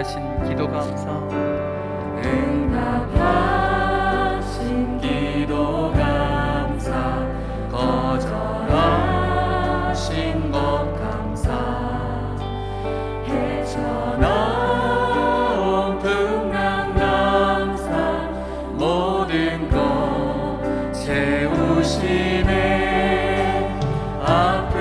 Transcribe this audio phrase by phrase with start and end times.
[0.00, 1.10] 응답하신 기도 감사.
[2.24, 3.20] 응답하신
[4.98, 7.26] 기도 감사.
[7.70, 8.70] 거절하신
[10.50, 10.58] 것
[10.98, 11.52] 감사.
[13.28, 14.08] 헤쳐나온
[15.98, 17.90] 풍랑 감사.
[18.72, 20.58] 모든 것
[20.94, 22.48] 채우시네
[24.24, 24.79] 감사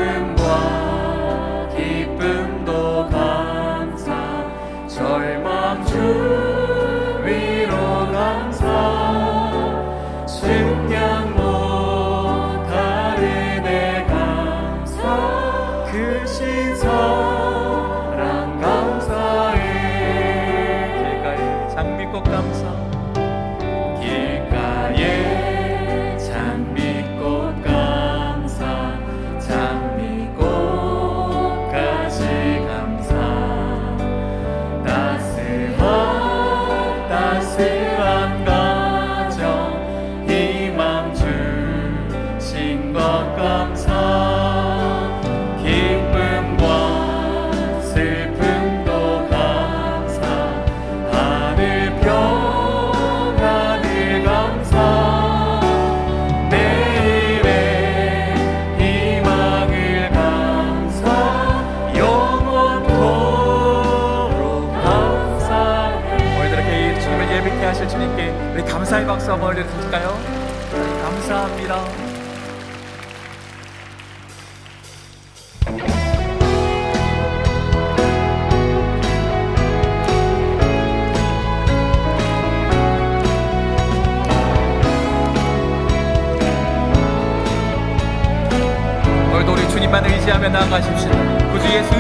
[69.29, 70.17] 박수 한번 올려드릴까요?
[71.03, 71.85] 감사합니다.
[89.31, 91.51] 오늘도 우리 주님만 의지하며 나아가십시다.
[91.51, 91.98] 구주 예수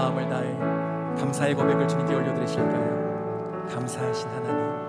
[0.00, 0.56] 마음을 다해
[1.18, 3.68] 감사의 고백을 주님께 올려드리실까요?
[3.70, 4.79] 감사하신 하나님.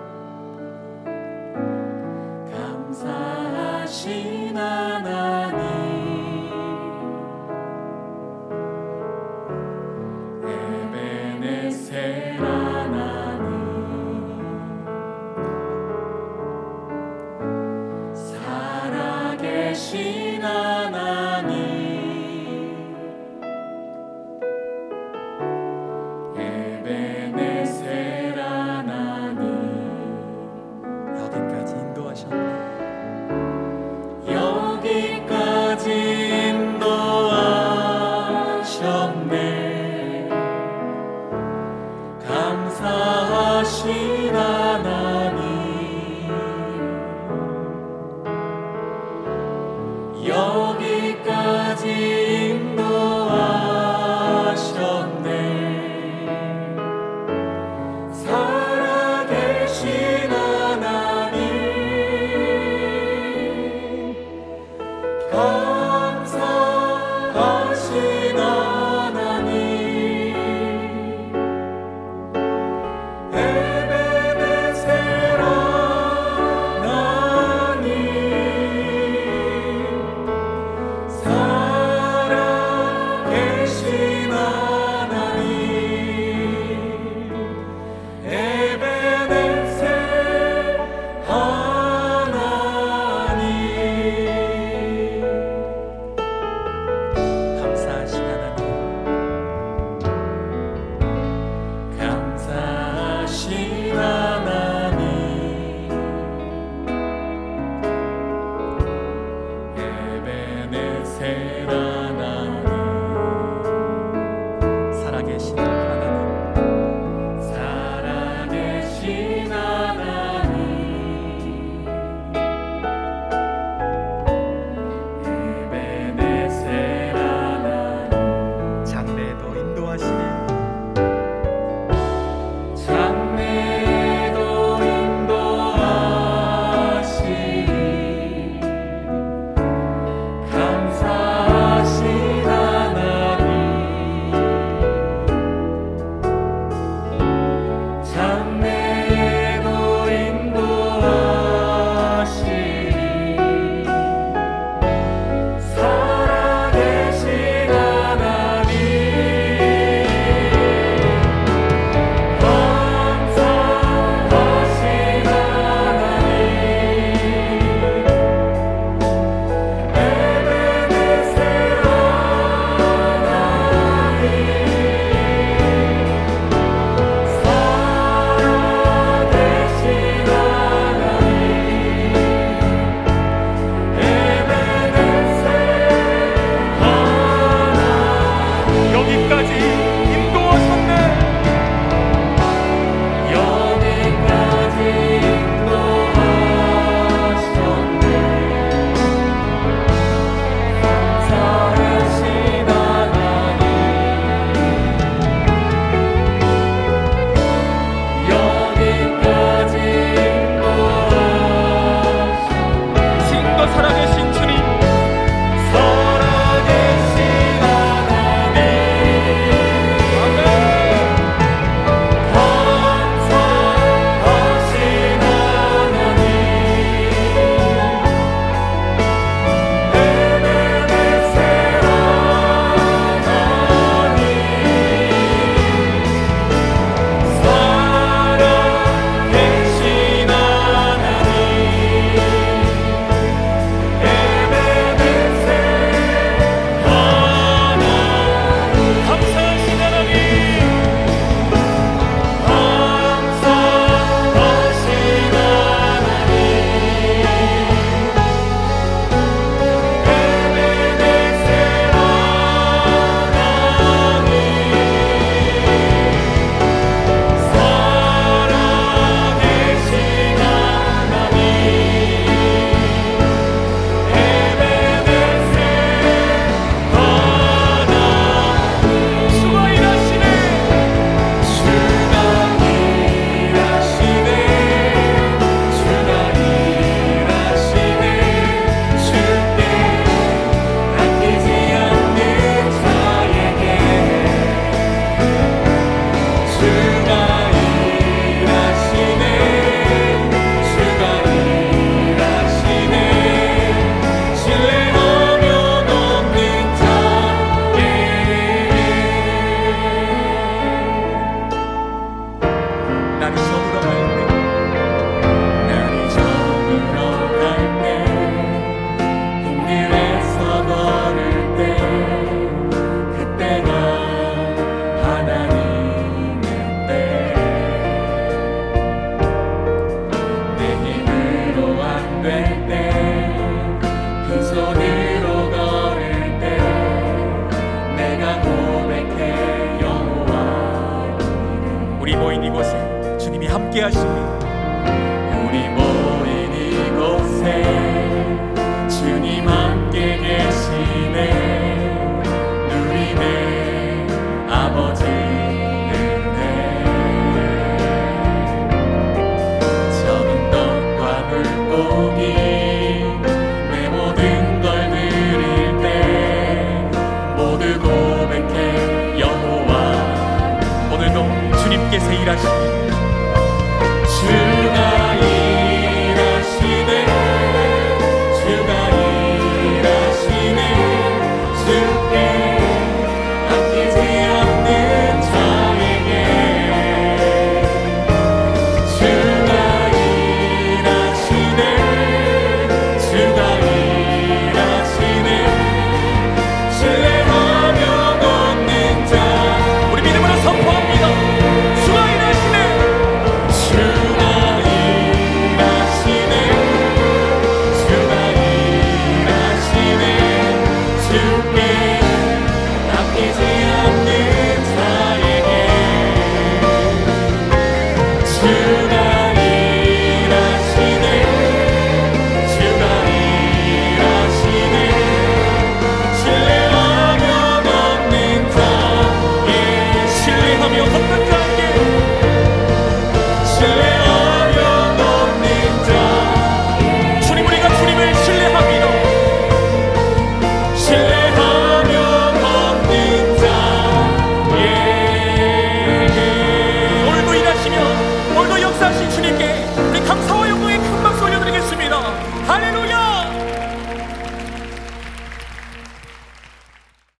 [115.22, 115.71] 살아계시다.